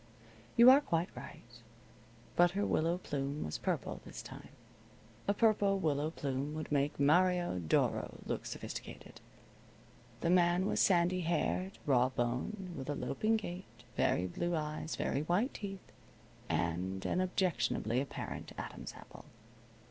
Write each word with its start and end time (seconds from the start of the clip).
You 0.57 0.71
are 0.71 0.81
quite 0.81 1.15
right. 1.15 1.61
But 2.35 2.49
her 2.57 2.65
willow 2.65 2.97
plume 2.97 3.43
was 3.43 3.59
purple 3.59 4.01
this 4.03 4.23
time. 4.23 4.49
A 5.27 5.33
purple 5.35 5.77
willow 5.77 6.09
plume 6.09 6.55
would 6.55 6.71
make 6.71 6.99
Mario 6.99 7.59
Doro 7.59 8.17
look 8.25 8.47
sophisticated. 8.47 9.21
The 10.21 10.31
man 10.31 10.65
was 10.65 10.79
sandy 10.79 11.19
haired, 11.21 11.77
raw 11.85 12.09
boned, 12.09 12.73
with 12.75 12.89
a 12.89 12.95
loping 12.95 13.37
gait, 13.37 13.83
very 13.95 14.25
blue 14.25 14.55
eyes, 14.55 14.95
very 14.95 15.21
white 15.21 15.53
teeth, 15.53 15.91
and 16.49 17.05
an 17.05 17.21
objectionably 17.21 18.01
apparent 18.01 18.53
Adam's 18.57 18.93
apple. 18.95 19.25